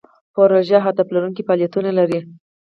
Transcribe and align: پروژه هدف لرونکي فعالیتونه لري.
پروژه 0.35 0.77
هدف 0.87 1.07
لرونکي 1.13 1.41
فعالیتونه 1.47 1.91
لري. 1.99 2.19